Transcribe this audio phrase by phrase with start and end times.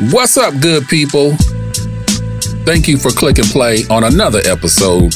[0.00, 1.36] What's up, good people?
[2.66, 5.14] Thank you for clicking play on another episode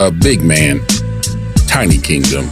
[0.00, 0.80] of Big Man,
[1.68, 2.46] Tiny Kingdom.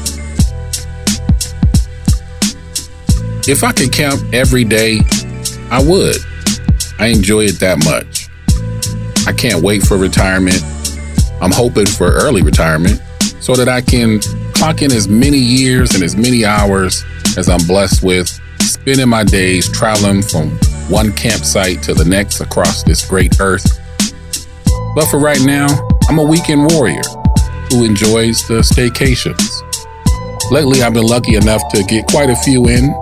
[3.48, 5.00] If I could camp every day,
[5.70, 6.16] I would.
[6.98, 8.28] I enjoy it that much.
[9.26, 10.62] I can't wait for retirement.
[11.40, 13.00] I'm hoping for early retirement
[13.40, 14.20] so that I can
[14.52, 17.02] clock in as many years and as many hours
[17.38, 18.28] as I'm blessed with,
[18.60, 23.80] spending my days traveling from one campsite to the next across this great earth.
[24.94, 25.66] But for right now,
[26.08, 27.02] I'm a weekend warrior
[27.70, 29.62] who enjoys the staycations.
[30.50, 32.94] Lately, I've been lucky enough to get quite a few in.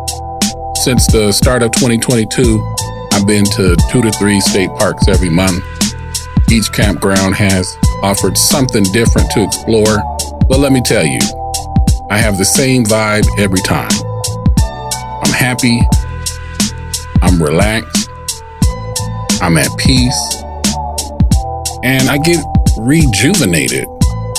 [0.77, 2.75] Since the start of 2022,
[3.13, 5.65] I've been to two to three state parks every month.
[6.51, 10.03] Each campground has offered something different to explore,
[10.49, 11.19] but let me tell you,
[12.11, 13.91] I have the same vibe every time.
[15.25, 15.81] I'm happy,
[17.23, 18.11] I'm relaxed.
[19.41, 20.43] I'm at peace.
[21.83, 22.45] And I get
[22.79, 23.87] rejuvenated.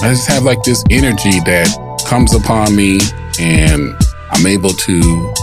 [0.02, 1.68] I just have like this energy that
[2.08, 3.00] comes upon me,
[3.40, 3.94] and
[4.32, 5.34] I'm able to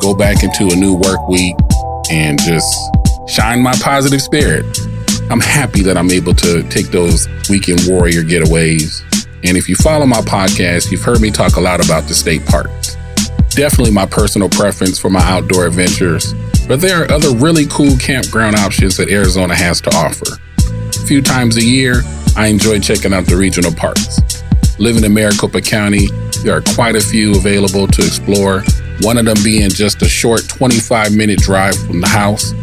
[0.00, 1.54] go back into a new work week
[2.10, 2.74] and just
[3.28, 4.66] shine my positive spirit.
[5.30, 9.02] I'm happy that I'm able to take those weekend warrior getaways.
[9.44, 12.44] And if you follow my podcast, you've heard me talk a lot about the state
[12.44, 12.96] parks.
[13.50, 16.34] Definitely my personal preference for my outdoor adventures
[16.72, 20.40] but there are other really cool campground options that Arizona has to offer.
[21.02, 22.00] A few times a year,
[22.34, 24.22] I enjoy checking out the regional parks.
[24.78, 26.06] Living in Maricopa County,
[26.42, 28.62] there are quite a few available to explore,
[29.02, 32.54] one of them being just a short 25 minute drive from the house.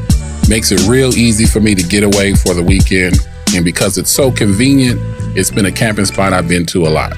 [0.49, 3.19] Makes it real easy for me to get away for the weekend,
[3.53, 4.99] and because it's so convenient,
[5.37, 7.13] it's been a camping spot I've been to a lot.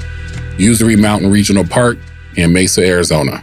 [0.58, 2.00] Usery Mountain Regional Park
[2.36, 3.42] in Mesa, Arizona.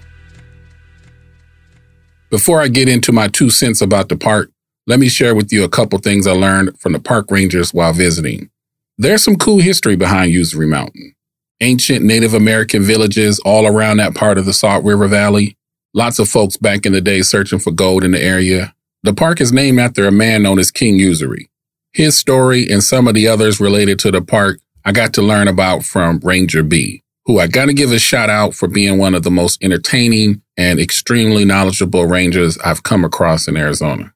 [2.31, 4.51] Before I get into my two cents about the park,
[4.87, 7.95] let me share with you a couple things I learned from the park rangers while
[7.95, 8.51] visiting.
[8.99, 11.15] There's some cool history behind Usery Mountain.
[11.63, 15.57] Ancient Native American villages all around that part of the Salt River Valley.
[15.95, 18.75] Lots of folks back in the day searching for gold in the area.
[19.05, 21.49] The park is named after a man known as King Usery.
[21.95, 25.49] His story and some of the others related to the park I got to learn
[25.49, 29.15] about from Ranger B who I got to give a shout out for being one
[29.15, 34.13] of the most entertaining and extremely knowledgeable rangers I've come across in Arizona.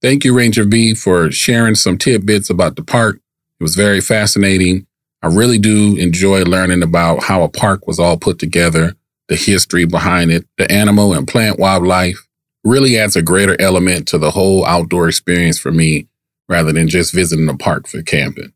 [0.00, 3.20] Thank you, Ranger B, for sharing some tidbits about the park.
[3.60, 4.86] It was very fascinating.
[5.22, 8.96] I really do enjoy learning about how a park was all put together,
[9.28, 12.26] the history behind it, the animal and plant wildlife.
[12.64, 16.08] Really adds a greater element to the whole outdoor experience for me
[16.48, 18.52] rather than just visiting a park for camping.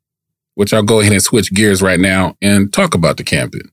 [0.55, 3.71] Which I'll go ahead and switch gears right now and talk about the camping.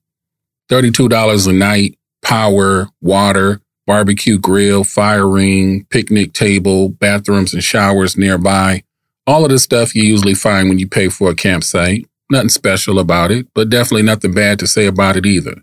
[0.70, 8.84] $32 a night, power, water, barbecue grill, fire ring, picnic table, bathrooms and showers nearby.
[9.28, 12.06] All of the stuff you usually find when you pay for a campsite.
[12.32, 15.56] Nothing special about it, but definitely nothing bad to say about it either.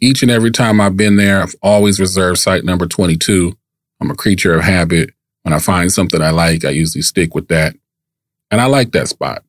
[0.00, 3.56] Each and every time I've been there, I've always reserved site number 22.
[4.00, 5.10] I'm a creature of habit.
[5.42, 7.76] When I find something I like, I usually stick with that.
[8.50, 9.42] And I like that spot.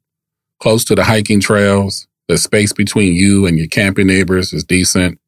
[0.60, 5.20] Close to the hiking trails, the space between you and your camping neighbors is decent.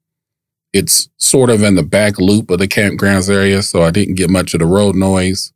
[0.74, 4.30] It's sort of in the back loop of the campgrounds area, so I didn't get
[4.30, 5.52] much of the road noise.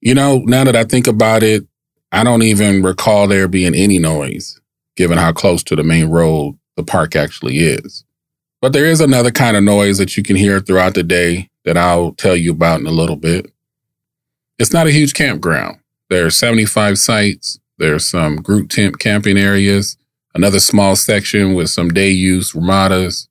[0.00, 1.66] You know, now that I think about it,
[2.10, 4.60] I don't even recall there being any noise,
[4.96, 8.04] given how close to the main road the park actually is.
[8.60, 11.78] But there is another kind of noise that you can hear throughout the day that
[11.78, 13.50] I'll tell you about in a little bit.
[14.58, 15.78] It's not a huge campground.
[16.10, 17.58] There are 75 sites.
[17.78, 19.96] There's some group tent camping areas
[20.34, 23.28] another small section with some day use ramadas.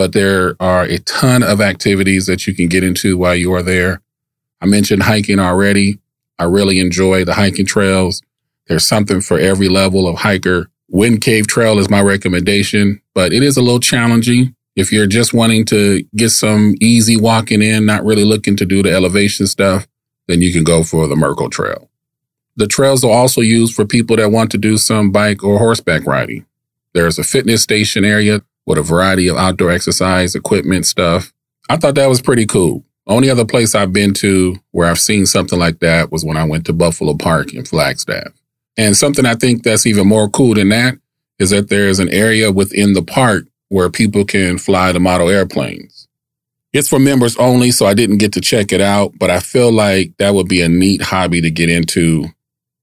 [0.00, 3.62] But there are a ton of activities that you can get into while you are
[3.62, 4.00] there.
[4.62, 5.98] I mentioned hiking already.
[6.38, 8.22] I really enjoy the hiking trails.
[8.66, 10.70] There's something for every level of hiker.
[10.88, 14.56] Wind Cave Trail is my recommendation, but it is a little challenging.
[14.74, 18.82] If you're just wanting to get some easy walking in, not really looking to do
[18.82, 19.86] the elevation stuff,
[20.28, 21.90] then you can go for the Merkle Trail.
[22.56, 26.06] The trails are also used for people that want to do some bike or horseback
[26.06, 26.46] riding.
[26.94, 28.40] There's a fitness station area
[28.70, 31.32] with a variety of outdoor exercise equipment stuff.
[31.68, 32.84] I thought that was pretty cool.
[33.08, 36.44] Only other place I've been to where I've seen something like that was when I
[36.44, 38.28] went to Buffalo Park in Flagstaff.
[38.76, 40.94] And something I think that's even more cool than that
[41.40, 45.28] is that there is an area within the park where people can fly the model
[45.28, 46.06] airplanes.
[46.72, 49.72] It's for members only, so I didn't get to check it out, but I feel
[49.72, 52.26] like that would be a neat hobby to get into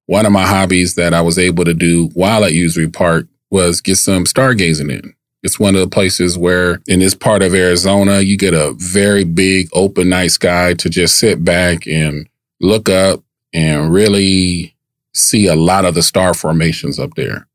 [0.07, 3.79] one of my hobbies that I was able to do while at Usery Park was
[3.79, 5.13] get some stargazing in.
[5.47, 9.23] It's one of the places where in this part of Arizona, you get a very
[9.23, 12.27] big open night sky to just sit back and
[12.59, 13.23] look up
[13.53, 14.75] and really
[15.13, 17.47] see a lot of the star formations up there.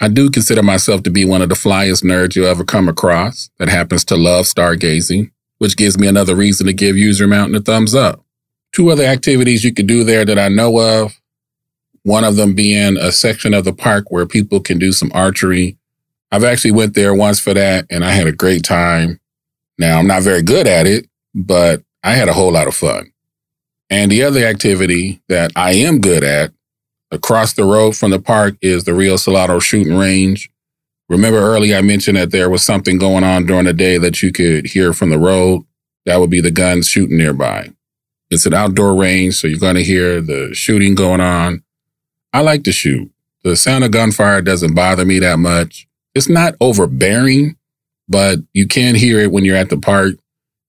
[0.00, 3.50] I do consider myself to be one of the flyest nerds you'll ever come across
[3.58, 7.60] that happens to love stargazing, which gives me another reason to give Usery Mountain a
[7.60, 8.24] thumbs up.
[8.70, 11.20] Two other activities you could do there that I know of.
[12.04, 15.76] One of them being a section of the park where people can do some archery.
[16.34, 19.20] I've actually went there once for that and I had a great time.
[19.78, 23.12] Now I'm not very good at it, but I had a whole lot of fun.
[23.88, 26.52] And the other activity that I am good at
[27.12, 30.50] across the road from the park is the Rio Salado shooting range.
[31.08, 34.32] Remember earlier I mentioned that there was something going on during the day that you
[34.32, 35.62] could hear from the road.
[36.04, 37.70] That would be the guns shooting nearby.
[38.28, 41.62] It's an outdoor range, so you're going to hear the shooting going on.
[42.32, 43.08] I like to shoot.
[43.44, 45.86] The sound of gunfire doesn't bother me that much.
[46.14, 47.56] It's not overbearing,
[48.08, 50.14] but you can hear it when you're at the park.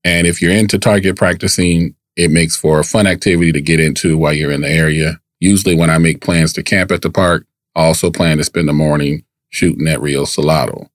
[0.04, 4.18] And if you're into target practicing, it makes for a fun activity to get into
[4.18, 5.20] while you're in the area.
[5.40, 7.46] Usually when I make plans to camp at the park,
[7.76, 10.90] I also plan to spend the morning shooting at Rio Salado.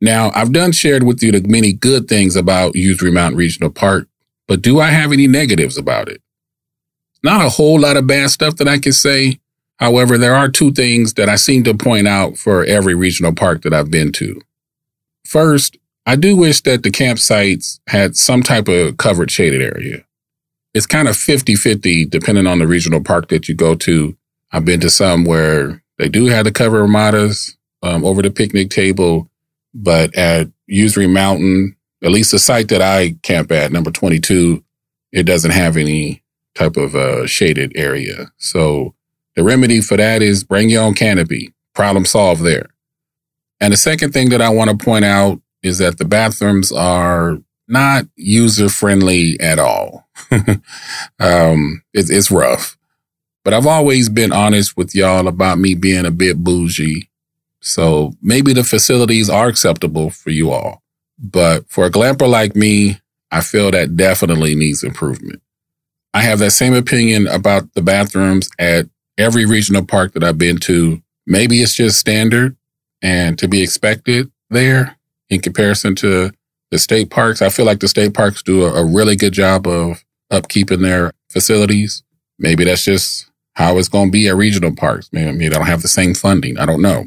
[0.00, 4.08] Now, I've done shared with you the many good things about Usery Mountain Regional Park,
[4.46, 6.20] but do I have any negatives about it?
[7.22, 9.40] Not a whole lot of bad stuff that I can say.
[9.78, 13.62] However, there are two things that I seem to point out for every regional park
[13.62, 14.40] that I've been to.
[15.26, 15.76] First,
[16.06, 20.04] I do wish that the campsites had some type of covered shaded area
[20.74, 24.16] it's kind of 50 50 depending on the regional park that you go to.
[24.52, 28.70] I've been to some where they do have the cover ramadas um, over the picnic
[28.70, 29.30] table,
[29.72, 34.62] but at Usery Mountain, at least the site that I camp at, number 22,
[35.12, 36.22] it doesn't have any
[36.54, 38.32] type of uh, shaded area.
[38.36, 38.94] So
[39.36, 41.52] the remedy for that is bring your own canopy.
[41.74, 42.66] Problem solved there.
[43.60, 47.38] And the second thing that I want to point out is that the bathrooms are
[47.66, 50.06] not user friendly at all.
[51.20, 52.76] um, it's, it's rough,
[53.44, 57.08] but I've always been honest with y'all about me being a bit bougie.
[57.60, 60.82] So maybe the facilities are acceptable for you all,
[61.18, 65.40] but for a glamper like me, I feel that definitely needs improvement.
[66.12, 68.86] I have that same opinion about the bathrooms at
[69.18, 71.02] every regional park that I've been to.
[71.26, 72.56] Maybe it's just standard
[73.02, 74.96] and to be expected there
[75.30, 76.30] in comparison to
[76.70, 79.66] the state parks, I feel like the state parks do a, a really good job
[79.66, 82.02] of upkeeping their facilities.
[82.38, 85.08] Maybe that's just how it's going to be at regional parks.
[85.12, 86.58] Maybe, maybe they don't have the same funding.
[86.58, 87.04] I don't know.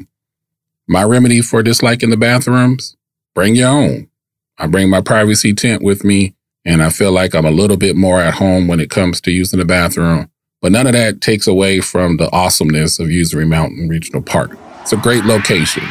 [0.88, 2.96] My remedy for disliking the bathrooms,
[3.34, 4.08] bring your own.
[4.56, 6.34] I bring my privacy tent with me
[6.64, 9.30] and I feel like I'm a little bit more at home when it comes to
[9.30, 10.30] using the bathroom.
[10.60, 14.58] But none of that takes away from the awesomeness of Usery Mountain Regional Park.
[14.80, 15.84] It's a great location.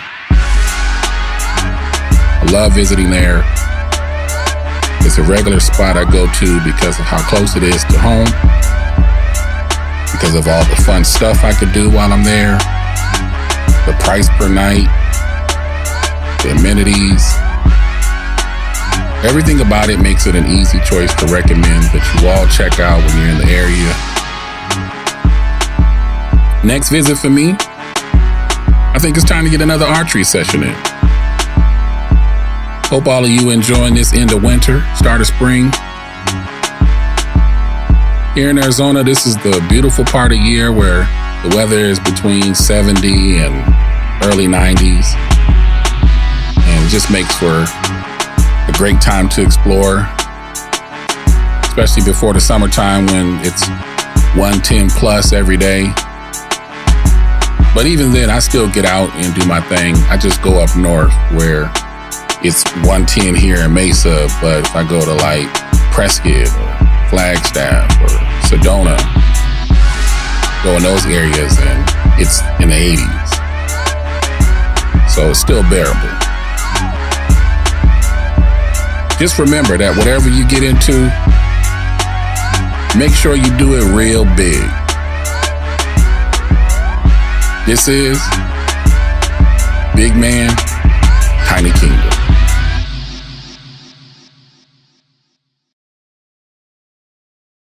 [2.35, 3.43] I love visiting there.
[5.07, 8.27] It's a regular spot I go to because of how close it is to home,
[10.11, 12.57] because of all the fun stuff I could do while I'm there,
[13.87, 14.91] the price per night,
[16.43, 17.23] the amenities.
[19.23, 22.99] Everything about it makes it an easy choice to recommend that you all check out
[22.99, 24.06] when you're in the area.
[26.67, 30.75] Next visit for me, I think it's time to get another archery session in.
[32.89, 35.71] Hope all of you enjoying this end of winter, start of spring.
[38.35, 41.07] Here in Arizona, this is the beautiful part of year where
[41.47, 43.55] the weather is between 70 and
[44.25, 45.15] early 90s.
[46.67, 49.99] And it just makes for a great time to explore,
[51.63, 53.65] especially before the summertime when it's
[54.35, 55.93] 110 plus every day.
[57.77, 59.93] But even then, I still get out and do my thing.
[60.09, 61.69] I just go up north where
[62.41, 65.45] it's 110 here in Mesa, but if I go to like
[65.93, 66.73] Prescott or
[67.13, 68.09] Flagstaff or
[68.49, 68.97] Sedona,
[70.63, 71.85] go in those areas and
[72.17, 73.29] it's in the 80s.
[75.07, 76.17] So it's still bearable.
[79.21, 81.13] Just remember that whatever you get into,
[82.97, 84.65] make sure you do it real big.
[87.67, 88.17] This is
[89.93, 90.55] Big Man,
[91.47, 92.16] Tiny Kingdom.